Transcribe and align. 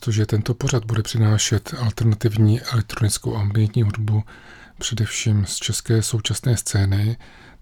Přestože 0.00 0.26
tento 0.26 0.54
pořad 0.54 0.84
bude 0.84 1.02
přinášet 1.02 1.74
alternativní 1.78 2.60
elektronickou 2.60 3.36
ambientní 3.36 3.82
hudbu 3.82 4.24
především 4.78 5.46
z 5.46 5.56
české 5.56 6.02
současné 6.02 6.56
scény, 6.56 7.16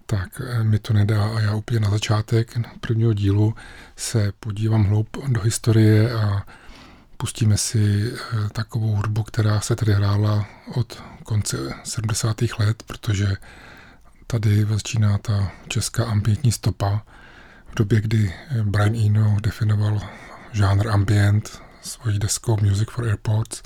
tak 0.05 0.41
mi 0.63 0.79
to 0.79 0.93
nedá 0.93 1.25
a 1.25 1.39
já 1.39 1.55
úplně 1.55 1.79
na 1.79 1.89
začátek 1.89 2.57
prvního 2.81 3.13
dílu 3.13 3.55
se 3.95 4.31
podívám 4.39 4.83
hloub 4.83 5.17
do 5.27 5.41
historie 5.41 6.13
a 6.13 6.43
pustíme 7.17 7.57
si 7.57 8.11
eh, 8.13 8.49
takovou 8.51 8.95
hudbu, 8.95 9.23
která 9.23 9.59
se 9.59 9.75
tady 9.75 9.93
hrála 9.93 10.45
od 10.75 11.03
konce 11.23 11.57
70. 11.83 12.37
let, 12.59 12.83
protože 12.83 13.35
tady 14.27 14.65
začíná 14.65 15.17
ta 15.17 15.51
česká 15.67 16.05
ambientní 16.05 16.51
stopa. 16.51 17.05
V 17.71 17.75
době, 17.75 18.01
kdy 18.01 18.33
Brian 18.63 18.95
Eno 18.95 19.37
definoval 19.41 20.01
žánr 20.51 20.87
ambient 20.87 21.68
svojí 21.81 22.19
deskou 22.19 22.57
Music 22.61 22.89
for 22.89 23.05
Airports, 23.05 23.61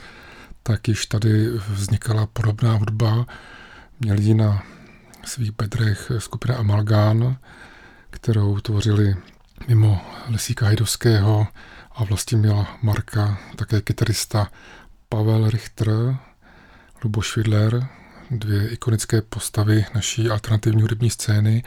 tak 0.63 0.87
již 0.87 1.05
tady 1.05 1.49
vznikala 1.49 2.25
podobná 2.25 2.73
hudba. 2.73 3.25
Měli 3.99 4.33
na 4.33 4.63
svých 5.25 5.51
bedrech 5.51 6.11
skupina 6.17 6.55
Amalgán, 6.55 7.37
kterou 8.09 8.59
tvořili 8.59 9.15
mimo 9.67 10.01
Lesíka 10.29 10.65
Hajdovského 10.65 11.47
a 11.91 12.03
vlastně 12.03 12.37
měla 12.37 12.77
Marka, 12.81 13.37
také 13.55 13.81
kytarista 13.81 14.47
Pavel 15.09 15.49
Richter, 15.49 16.17
Luboš 17.03 17.27
Švidler, 17.27 17.87
dvě 18.31 18.69
ikonické 18.69 19.21
postavy 19.21 19.85
naší 19.95 20.29
alternativní 20.29 20.81
hudební 20.81 21.09
scény 21.09 21.63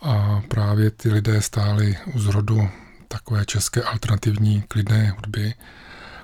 a 0.00 0.42
právě 0.48 0.90
ty 0.90 1.08
lidé 1.12 1.42
stáli 1.42 1.96
u 2.14 2.18
zrodu 2.18 2.68
takové 3.08 3.44
české 3.46 3.82
alternativní 3.82 4.62
klidné 4.62 5.10
hudby 5.10 5.54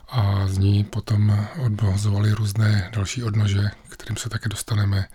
a 0.09 0.49
z 0.49 0.59
ní 0.59 0.85
potom 0.85 1.47
odbozovali 1.59 2.33
různé 2.33 2.91
další 2.93 3.23
odnože, 3.23 3.71
kterým 3.89 4.17
se 4.17 4.29
také 4.29 4.49
dostaneme. 4.49 5.09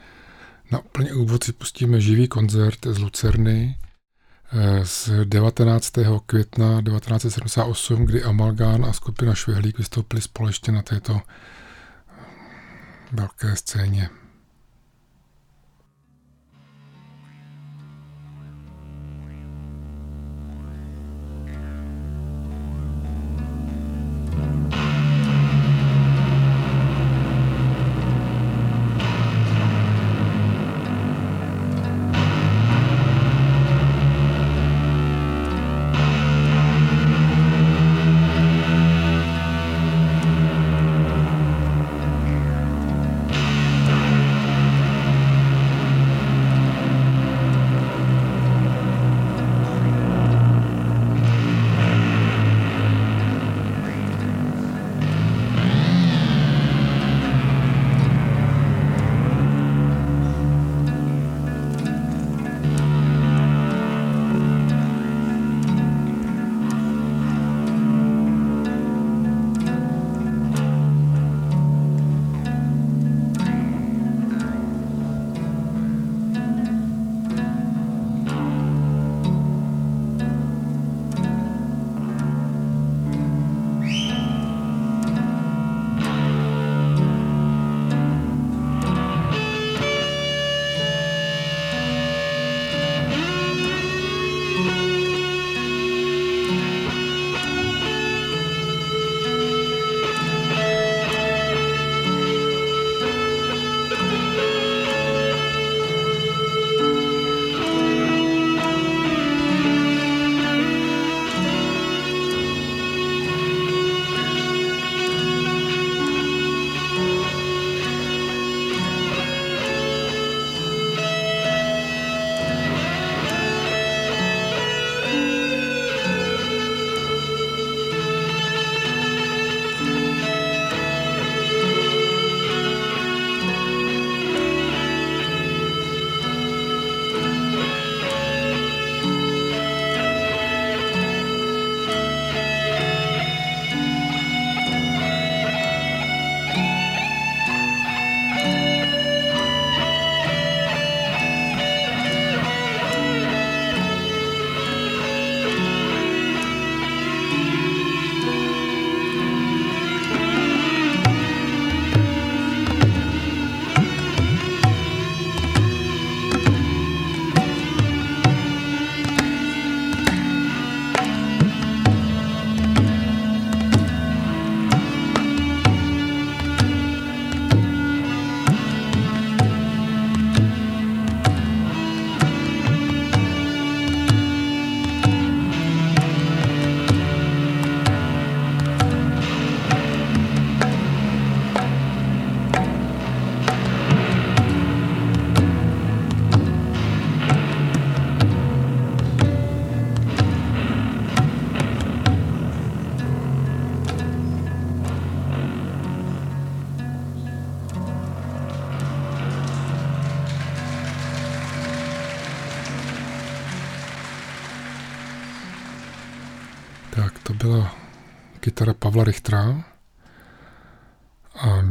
Na 0.71 0.79
plně 0.79 1.13
úvod 1.13 1.43
si 1.43 1.53
pustíme 1.53 2.01
živý 2.01 2.27
koncert 2.27 2.79
z 2.85 2.97
Lucerny, 2.97 3.77
z 4.83 5.09
19. 5.23 5.93
května 6.25 6.81
1978, 6.81 8.05
kdy 8.05 8.23
Amalgán 8.23 8.85
a 8.85 8.93
skupina 8.93 9.35
Švehlík 9.35 9.77
vystoupili 9.77 10.21
společně 10.21 10.73
na 10.73 10.81
této 10.81 11.21
velké 13.11 13.55
scéně. 13.55 14.09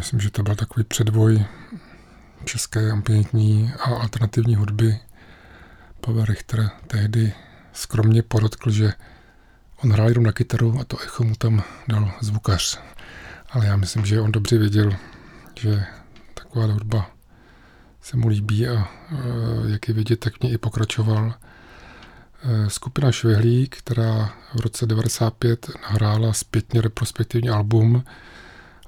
Myslím, 0.08 0.20
že 0.20 0.30
to 0.30 0.42
byl 0.42 0.54
takový 0.54 0.84
předvoj 0.84 1.44
české 2.44 2.90
ambientní 2.90 3.72
a 3.80 3.84
alternativní 3.84 4.54
hudby. 4.54 4.98
Pavel 6.00 6.24
Richter 6.24 6.70
tehdy 6.86 7.32
skromně 7.72 8.22
podotkl, 8.22 8.70
že 8.70 8.92
on 9.76 9.92
hrál 9.92 10.08
jenom 10.08 10.24
na 10.24 10.32
kytaru 10.32 10.80
a 10.80 10.84
to 10.84 11.02
echo 11.02 11.24
mu 11.24 11.34
tam 11.34 11.62
dal 11.88 12.12
zvukař. 12.20 12.80
Ale 13.50 13.66
já 13.66 13.76
myslím, 13.76 14.06
že 14.06 14.20
on 14.20 14.32
dobře 14.32 14.58
věděl, 14.58 14.96
že 15.60 15.84
taková 16.34 16.66
hudba 16.66 17.10
se 18.00 18.16
mu 18.16 18.28
líbí 18.28 18.68
a 18.68 18.88
jak 19.66 19.88
je 19.88 19.94
vidět, 19.94 20.20
tak 20.20 20.40
mě 20.40 20.50
i 20.50 20.58
pokračoval. 20.58 21.34
E, 22.42 22.70
skupina 22.70 23.12
Švehlík, 23.12 23.76
která 23.76 24.32
v 24.54 24.60
roce 24.60 24.86
95 24.86 25.70
nahrála 25.82 26.32
zpětně 26.32 26.80
retrospektivní 26.80 27.50
album, 27.50 28.04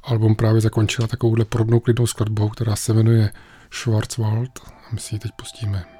album 0.02 0.34
právě 0.34 0.60
zakončila 0.60 1.08
takovouhle 1.08 1.44
podobnou 1.44 1.80
klidnou 1.80 2.06
skladbou, 2.06 2.48
která 2.48 2.76
se 2.76 2.94
jmenuje 2.94 3.30
Schwarzwald 3.72 4.58
my 4.92 5.00
si 5.00 5.14
ji 5.14 5.18
teď 5.18 5.32
pustíme. 5.36 5.99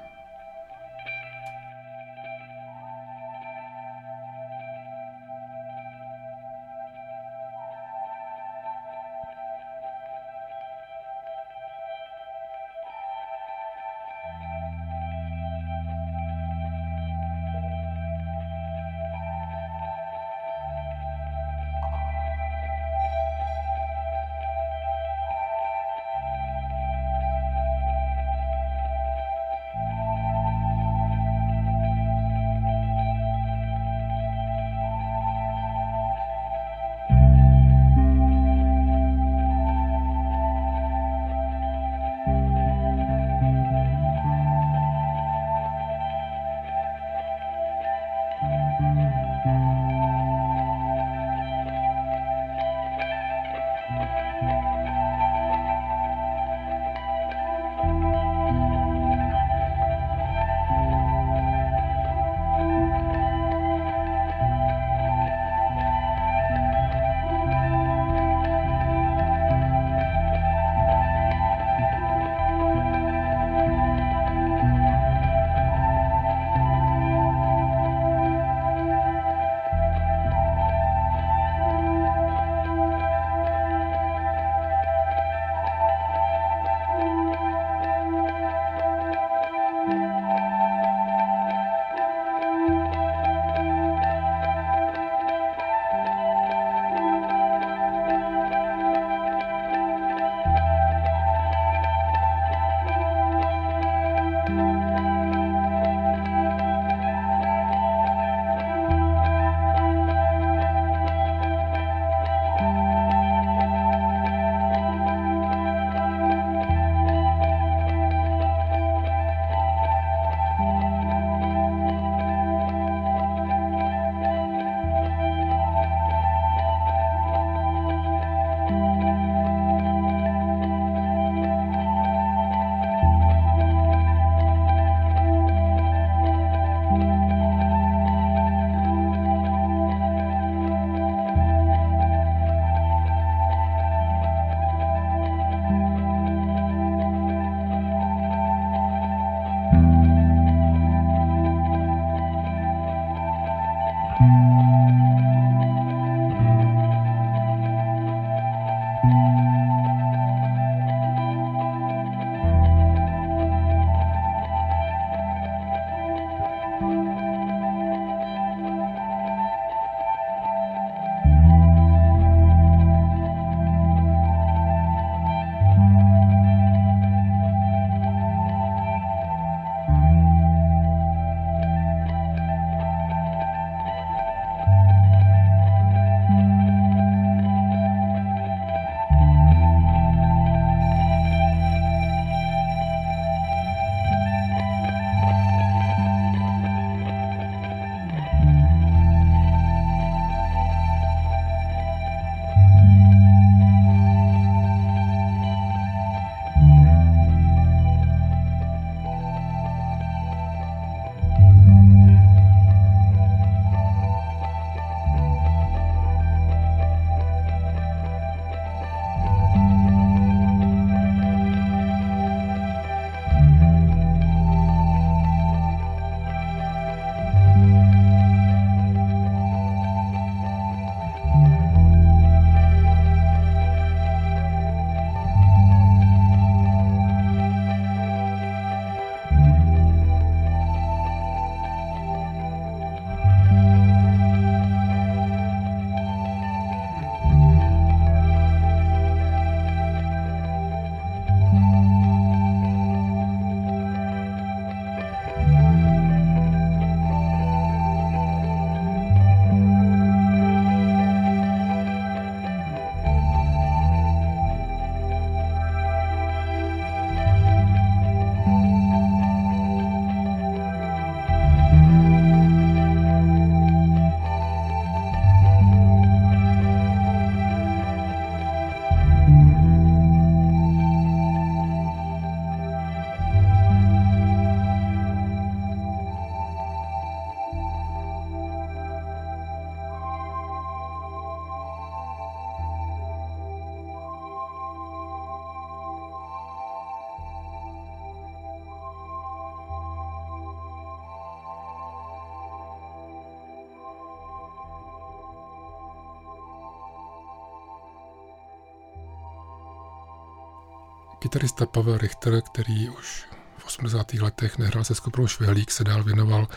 Kytarista 311.31 311.65
Pavel 311.65 311.97
Richter, 311.97 312.41
který 312.41 312.89
už 312.89 313.25
v 313.57 313.65
80. 313.65 314.13
letech 314.13 314.57
nehrál 314.57 314.83
se 314.83 314.95
skupinou 314.95 315.27
Švihlík, 315.27 315.71
se 315.71 315.83
dál 315.83 316.03
věnoval 316.03 316.47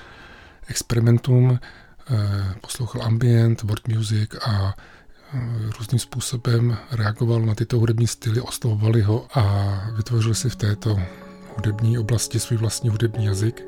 experimentům, 0.66 1.58
eh, 2.10 2.54
poslouchal 2.60 3.02
ambient, 3.02 3.62
world 3.62 3.88
music 3.88 4.30
a 4.46 4.74
eh, 5.34 5.38
různým 5.78 5.98
způsobem 5.98 6.78
reagoval 6.90 7.40
na 7.40 7.54
tyto 7.54 7.78
hudební 7.78 8.06
styly, 8.06 8.40
oslovovali 8.40 9.02
ho 9.02 9.38
a 9.38 9.44
vytvořil 9.96 10.34
si 10.34 10.50
v 10.50 10.56
této 10.56 11.00
hudební 11.56 11.98
oblasti 11.98 12.40
svůj 12.40 12.58
vlastní 12.58 12.90
hudební 12.90 13.24
jazyk. 13.24 13.62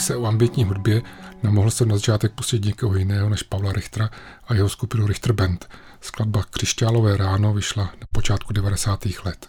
Se 0.00 0.16
o 0.16 0.26
ambientní 0.26 0.64
hudbě, 0.64 1.02
nemohl 1.42 1.70
jsem 1.70 1.88
na 1.88 1.96
začátek 1.96 2.32
pustit 2.32 2.64
někoho 2.64 2.96
jiného 2.96 3.28
než 3.28 3.42
Pavla 3.42 3.72
Richtera 3.72 4.10
a 4.48 4.54
jeho 4.54 4.68
skupinu 4.68 5.06
Richter 5.06 5.32
Band. 5.32 5.68
Skladba 6.00 6.44
Křišťálové 6.50 7.16
ráno 7.16 7.54
vyšla 7.54 7.84
na 7.84 8.06
počátku 8.12 8.52
90. 8.52 9.06
let. 9.24 9.48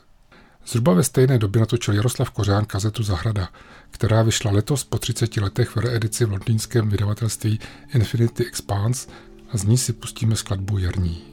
Zhruba 0.68 0.94
ve 0.94 1.04
stejné 1.04 1.38
době 1.38 1.60
natočil 1.60 1.94
Jaroslav 1.94 2.30
Kořán 2.30 2.66
kazetu 2.66 3.04
Zahrada, 3.04 3.50
která 3.92 4.24
vyšla 4.24 4.52
letos 4.52 4.84
po 4.84 4.98
30 4.98 5.38
letech 5.38 5.76
v 5.76 5.78
reedici 5.78 6.26
v 6.26 6.32
londýnském 6.32 6.90
vydavatelství 6.90 7.60
Infinity 7.94 8.46
Expanse 8.46 9.10
a 9.54 9.58
z 9.58 9.64
ní 9.64 9.78
si 9.78 9.94
pustíme 9.94 10.36
skladbu 10.36 10.78
Jarní. 10.78 11.31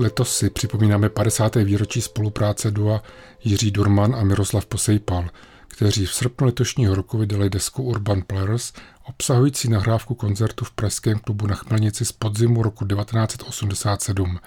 Letos 0.00 0.36
si 0.36 0.50
připomínáme 0.50 1.08
50. 1.08 1.54
výročí 1.54 2.00
spolupráce 2.00 2.70
dua 2.70 3.02
Jiří 3.44 3.70
Durman 3.70 4.14
a 4.14 4.24
Miroslav 4.24 4.66
Posejpal, 4.66 5.28
kteří 5.68 6.06
v 6.06 6.14
srpnu 6.14 6.46
letošního 6.46 6.94
roku 6.94 7.18
vydali 7.18 7.50
desku 7.50 7.82
Urban 7.82 8.22
Players, 8.22 8.72
obsahující 9.08 9.68
nahrávku 9.68 10.14
koncertu 10.14 10.64
v 10.64 10.70
Pražském 10.70 11.18
klubu 11.18 11.46
na 11.46 11.54
Chmelnici 11.54 12.04
z 12.04 12.12
podzimu 12.12 12.62
roku 12.62 12.86
1987. 12.86 14.38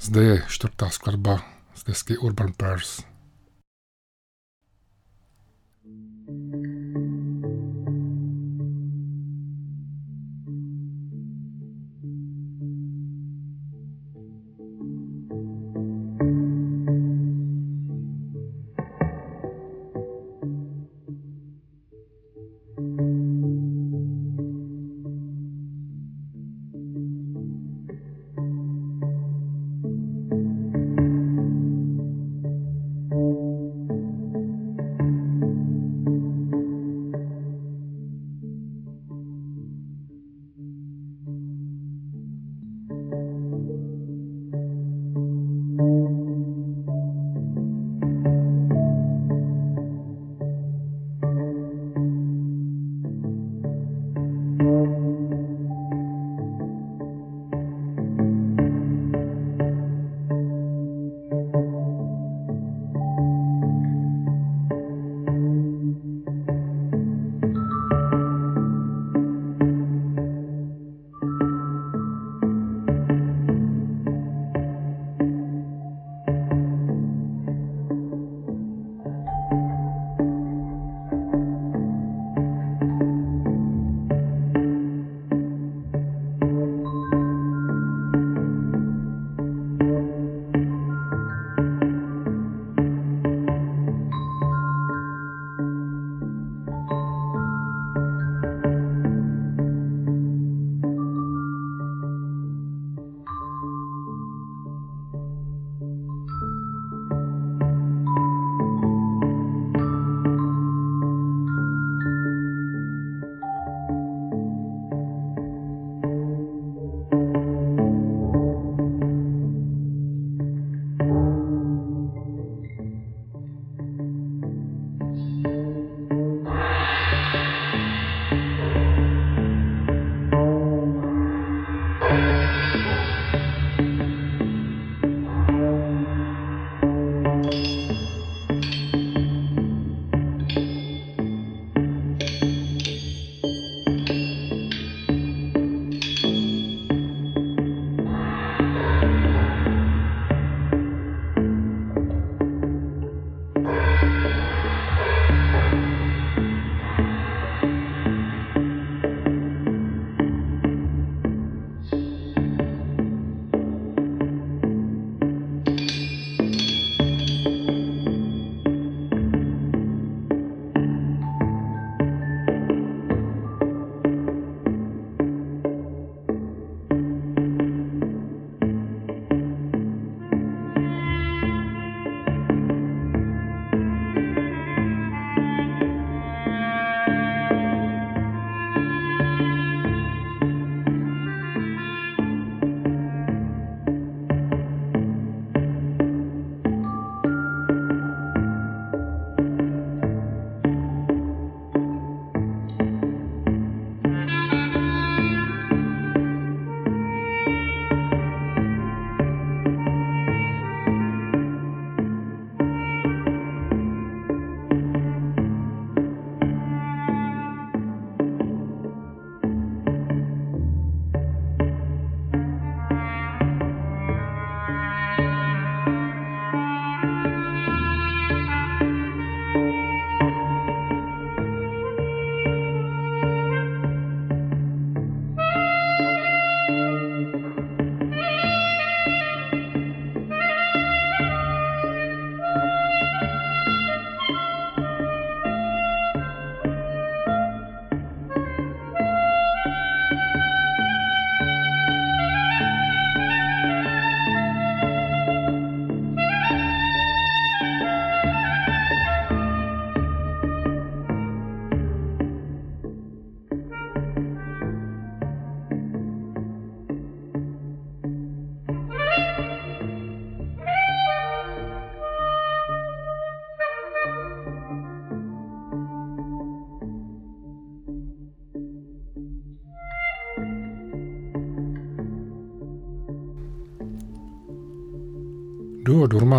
Zde 0.00 0.22
je 0.22 0.42
čtvrtá 0.48 0.90
skladba 0.90 1.44
z 1.74 1.84
desky 1.84 2.18
Urban 2.18 2.52
Players. 2.56 3.11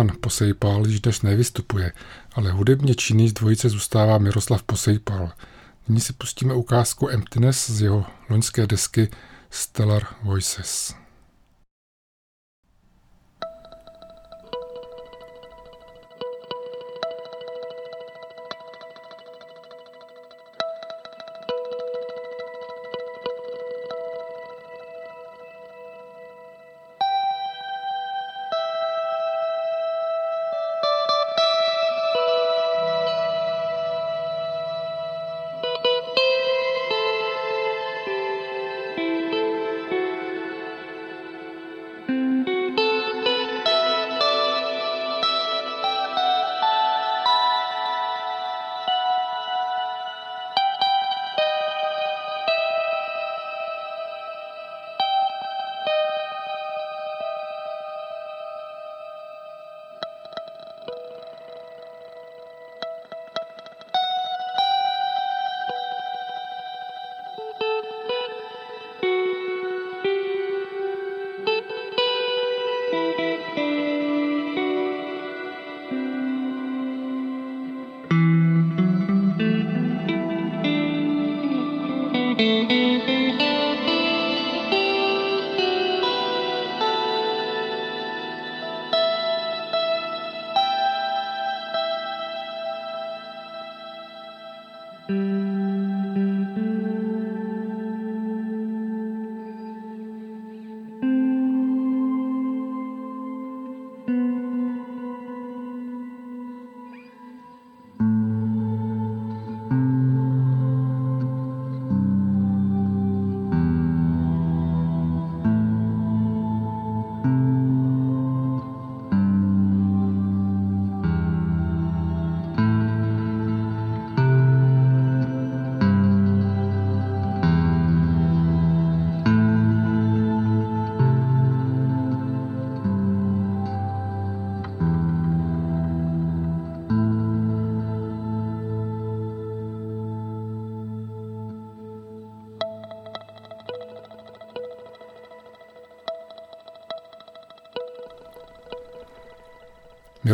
Durman 0.04 0.20
Posejpal 0.20 0.86
již 0.86 1.00
dnes 1.00 1.22
nevystupuje, 1.22 1.92
ale 2.34 2.50
hudebně 2.50 2.94
činný 2.94 3.28
z 3.28 3.32
dvojice 3.32 3.68
zůstává 3.68 4.18
Miroslav 4.18 4.62
Posejpal. 4.62 5.32
Nyní 5.88 6.00
si 6.00 6.12
pustíme 6.12 6.54
ukázku 6.54 7.08
Emptiness 7.08 7.70
z 7.70 7.82
jeho 7.82 8.04
loňské 8.30 8.66
desky 8.66 9.08
Stellar 9.50 10.06
Voices. 10.22 10.94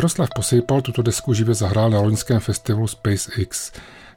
Miroslav 0.01 0.29
Posejpal 0.35 0.81
tuto 0.81 1.01
desku 1.01 1.33
živě 1.33 1.55
zahrál 1.55 1.89
na 1.89 2.01
loňském 2.01 2.39
festivalu 2.39 2.87
SpaceX. 2.87 3.71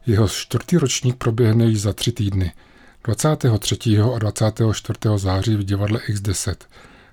Jeho 0.06 0.28
čtvrtý 0.28 0.76
ročník 0.76 1.16
proběhne 1.16 1.64
již 1.64 1.80
za 1.80 1.92
tři 1.92 2.12
týdny. 2.12 2.52
23. 3.04 3.76
a 4.14 4.18
24. 4.18 4.98
září 5.16 5.56
v 5.56 5.64
divadle 5.64 6.00
X10. 6.08 6.54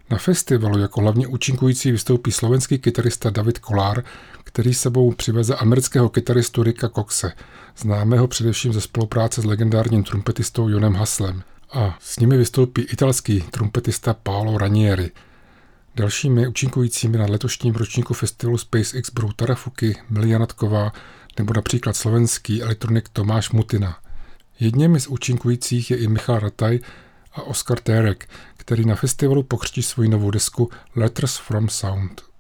Na 0.09 0.17
festivalu 0.17 0.79
jako 0.79 1.01
hlavně 1.01 1.27
účinkující 1.27 1.91
vystoupí 1.91 2.31
slovenský 2.31 2.79
kytarista 2.79 3.29
David 3.29 3.59
Kolár, 3.59 4.03
který 4.43 4.73
sebou 4.73 5.11
přiveze 5.11 5.55
amerického 5.55 6.09
kytaristu 6.09 6.63
Ricka 6.63 6.89
Coxe, 6.89 7.31
známého 7.77 8.27
především 8.27 8.73
ze 8.73 8.81
spolupráce 8.81 9.41
s 9.41 9.45
legendárním 9.45 10.03
trumpetistou 10.03 10.69
Jonem 10.69 10.95
Haslem. 10.95 11.43
A 11.71 11.97
s 11.99 12.19
nimi 12.19 12.37
vystoupí 12.37 12.81
italský 12.81 13.41
trumpetista 13.41 14.13
Paolo 14.13 14.57
Ranieri– 14.57 15.11
Dalšími 15.95 16.47
účinkujícími 16.47 17.17
na 17.17 17.25
letošním 17.25 17.75
ročníku 17.75 18.13
festivalu 18.13 18.57
SpaceX 18.57 19.09
budou 19.09 19.31
Tarafuky, 19.31 19.95
Milianatková 20.09 20.91
nebo 21.39 21.53
například 21.53 21.95
slovenský 21.95 22.61
elektronik 22.61 23.09
Tomáš 23.09 23.51
Mutina. 23.51 23.97
Jedním 24.59 24.99
z 24.99 25.07
účinkujících 25.07 25.91
je 25.91 25.97
i 25.97 26.07
Michal 26.07 26.39
Rataj 26.39 26.79
a 27.33 27.41
Oskar 27.41 27.79
Térek, 27.79 28.29
který 28.57 28.85
na 28.85 28.95
festivalu 28.95 29.43
pokřtí 29.43 29.83
svoji 29.83 30.09
novou 30.09 30.31
desku 30.31 30.69
Letters 30.95 31.37
from 31.37 31.69
Sound. 31.69 32.30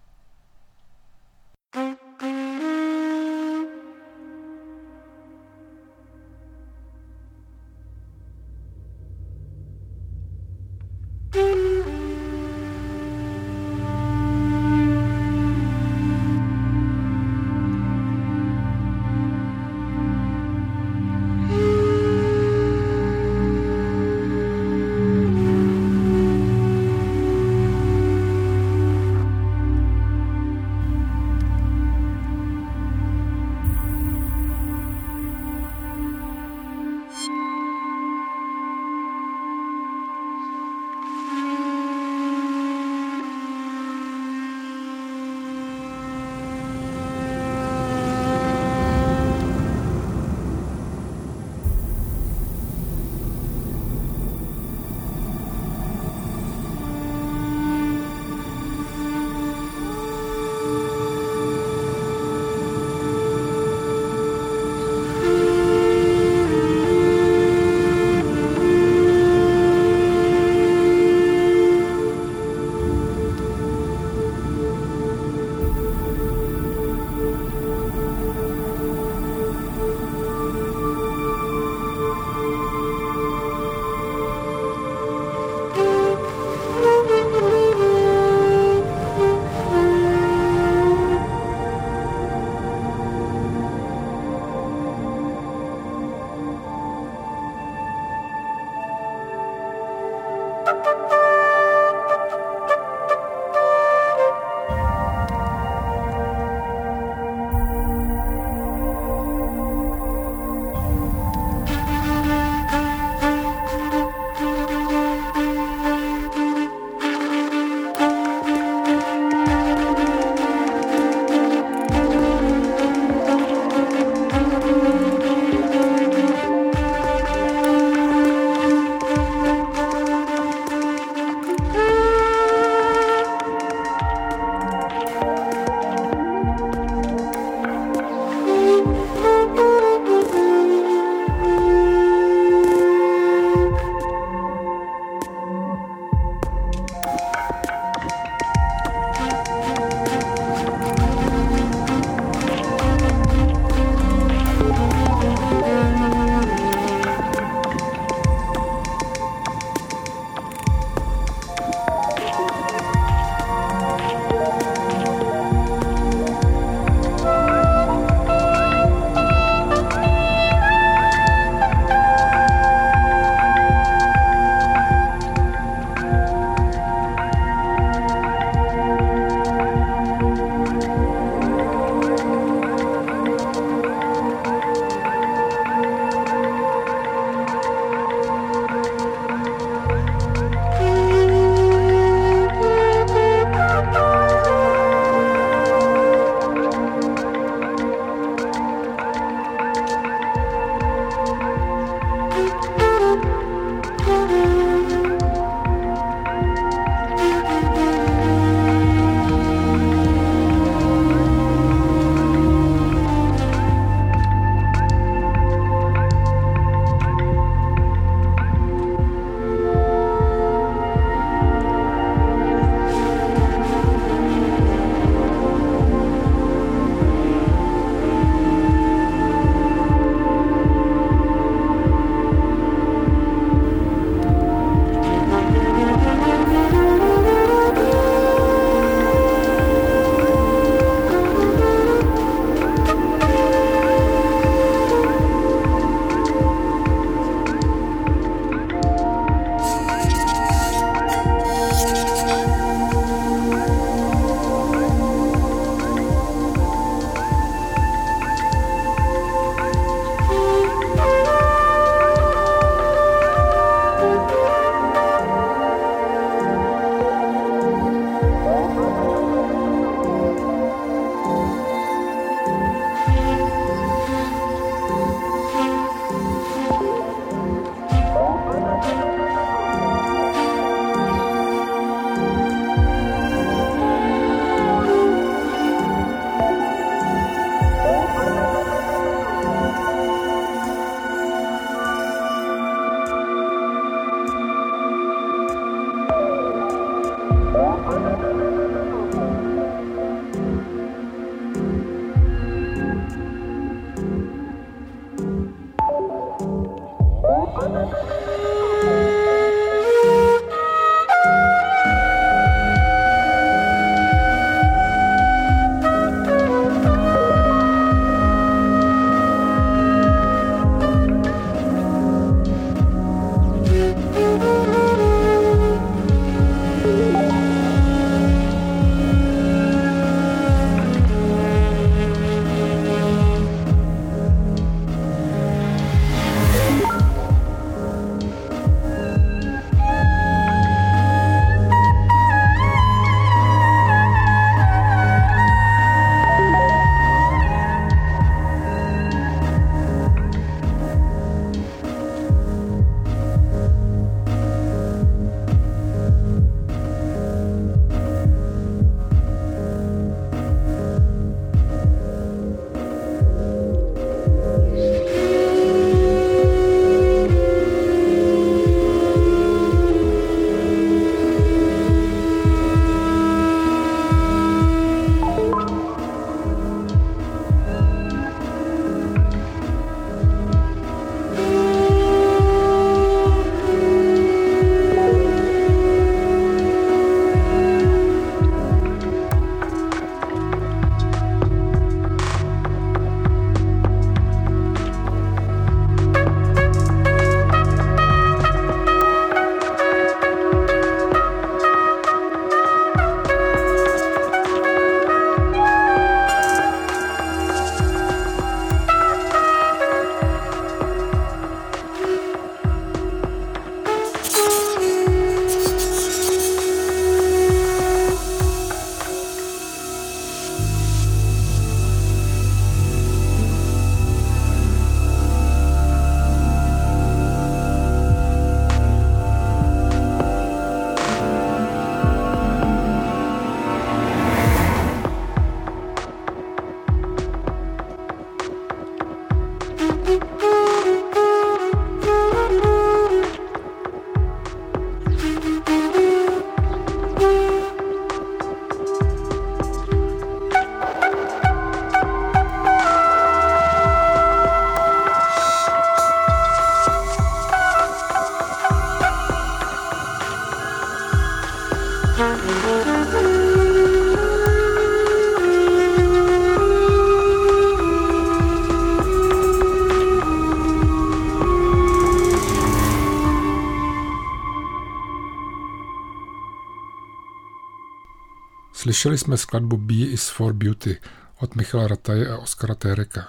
Slyšeli 478.91 479.17
jsme 479.17 479.37
skladbu 479.37 479.77
B 479.77 479.93
is 479.93 480.29
for 480.29 480.53
Beauty 480.53 480.97
od 481.39 481.55
Michala 481.55 481.87
Rataje 481.87 482.29
a 482.29 482.37
Oskara 482.37 482.75
Téreka. 482.75 483.27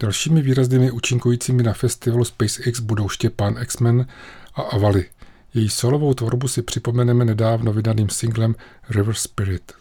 Dalšími 0.00 0.42
výraznými 0.42 0.90
účinkujícími 0.90 1.62
na 1.62 1.72
festivalu 1.72 2.24
SpaceX 2.24 2.80
budou 2.80 3.08
Štěpán 3.08 3.56
X-Men 3.62 4.06
a 4.54 4.62
Avali. 4.62 5.04
Její 5.54 5.68
solovou 5.68 6.14
tvorbu 6.14 6.48
si 6.48 6.62
připomeneme 6.62 7.24
nedávno 7.24 7.72
vydaným 7.72 8.08
singlem 8.08 8.54
River 8.90 9.14
Spirit. 9.14 9.72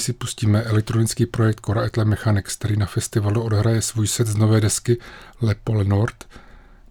Si 0.00 0.12
pustíme 0.12 0.62
elektronický 0.62 1.26
projekt 1.26 1.60
Cora 1.66 1.84
Etle 1.84 2.04
Mechanics, 2.04 2.56
který 2.56 2.76
na 2.76 2.86
festivalu 2.86 3.42
odhraje 3.42 3.82
svůj 3.82 4.08
set 4.08 4.26
z 4.26 4.36
nové 4.36 4.60
desky 4.60 4.98
Le 5.42 5.54
Pole 5.54 5.84
Nord. 5.84 6.28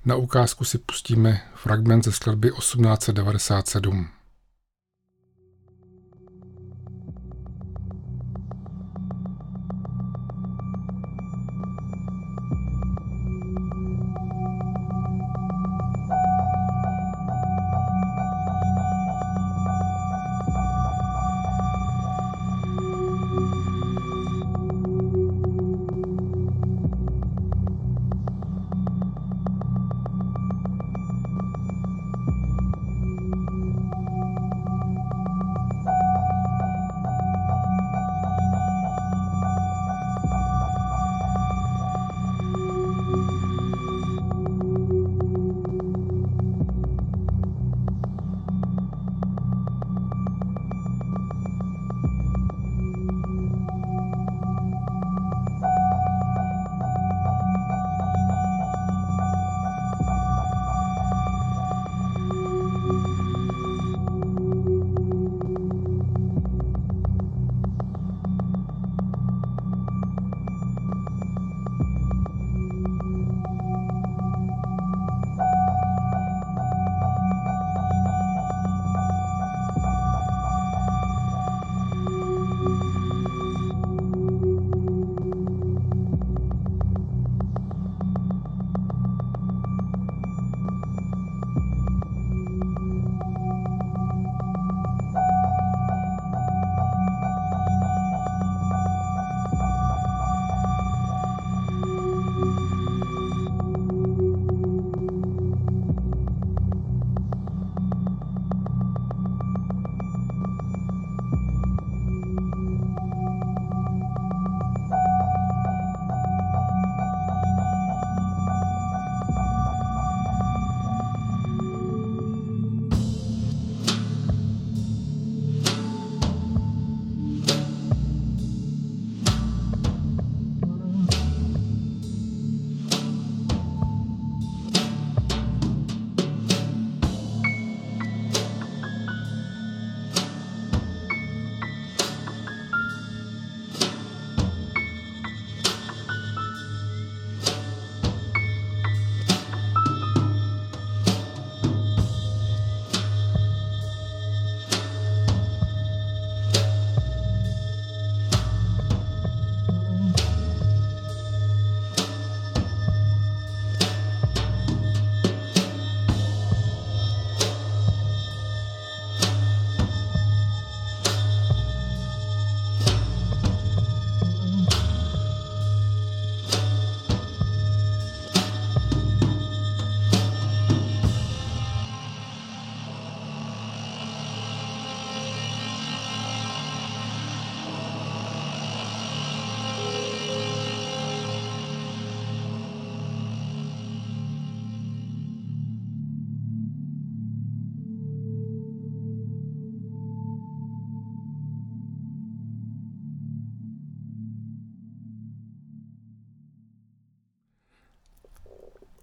Na 0.05 0.15
ukázku 0.15 0.65
si 0.65 0.77
pustíme 0.77 1.41
fragment 1.55 2.05
ze 2.05 2.11
skladby 2.11 2.51
1897. 2.51 4.18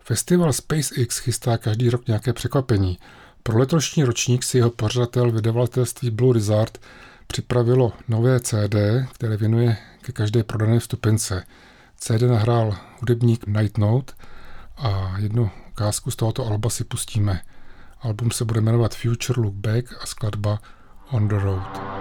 Festival 0.07 0.53
SpaceX 0.53 1.19
chystá 1.19 1.59
každý 1.59 1.91
rok 1.91 2.07
nějaké 2.07 2.33
překvapení. 2.33 2.99
Pro 3.43 3.59
letošní 3.59 4.05
ročník 4.05 4.43
si 4.43 4.59
jeho 4.59 4.71
pořadatel 4.71 5.31
vydavatelství 5.31 6.11
Blue 6.11 6.35
Resort 6.35 6.79
připravilo 7.27 7.93
nové 8.09 8.41
CD, 8.41 8.75
které 9.13 9.37
věnuje 9.37 9.77
ke 10.01 10.13
každé 10.13 10.45
prodané 10.45 10.79
vstupence. 10.79 11.45
CD 11.97 12.23
nahrál 12.23 12.77
hudebník 13.01 13.47
Night 13.47 13.79
Note 13.79 14.13
a 14.77 15.15
jednu 15.19 15.51
ukázku 15.71 16.11
z 16.11 16.17
tohoto 16.17 16.47
alba 16.47 16.71
si 16.71 16.85
pustíme. 16.85 17.41
Album 18.01 18.31
se 18.31 18.45
bude 18.45 18.61
jmenovat 18.61 18.95
Future 18.95 19.43
Look 19.43 19.55
Back 19.55 20.03
a 20.03 20.07
skladba 20.07 20.59
On 21.11 21.29
the 21.29 21.39
Road. 21.39 21.96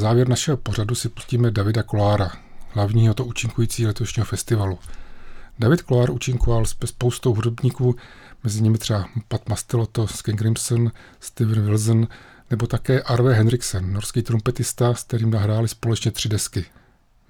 Závěr 0.00 0.28
našeho 0.28 0.56
pořadu 0.56 0.94
si 0.94 1.08
pustíme 1.08 1.50
Davida 1.50 1.82
Kolára, 1.82 2.32
hlavního 2.70 3.14
to 3.14 3.24
účinkující 3.24 3.86
letošního 3.86 4.26
festivalu. 4.26 4.78
David 5.58 5.82
Kolár 5.82 6.10
účinkoval 6.10 6.66
s 6.66 6.76
spoustou 6.84 7.34
hudebníků, 7.34 7.96
mezi 8.44 8.62
nimi 8.62 8.78
třeba 8.78 9.08
Pat 9.28 9.48
Mastelotto, 9.48 10.06
Sken 10.06 10.36
Grimson, 10.36 10.92
Steven 11.20 11.64
Wilson 11.64 12.08
nebo 12.50 12.66
také 12.66 13.02
Arve 13.02 13.34
Henriksen, 13.34 13.92
norský 13.92 14.22
trumpetista, 14.22 14.94
s 14.94 15.04
kterým 15.04 15.30
nahráli 15.30 15.68
společně 15.68 16.10
tři 16.10 16.28
desky. 16.28 16.64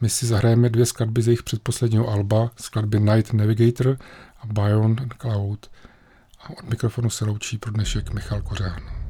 My 0.01 0.09
si 0.09 0.27
zahrajeme 0.27 0.69
dvě 0.69 0.87
skladby 0.87 1.23
z 1.23 1.27
jejich 1.27 1.43
předposledního 1.43 2.09
alba, 2.09 2.51
skladby 2.57 3.01
Night 3.01 3.33
Navigator 3.33 3.97
a 4.41 4.47
Beyond 4.47 5.01
Cloud. 5.21 5.71
A 6.41 6.51
od 6.51 6.71
mikrofonu 6.71 7.11
se 7.11 7.25
loučí 7.25 7.59
pro 7.59 7.73
dnešek 7.73 8.13
Michal 8.13 8.43
Kořán. 8.43 9.10